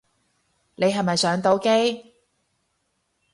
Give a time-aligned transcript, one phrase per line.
[0.77, 2.15] 你係咪上到機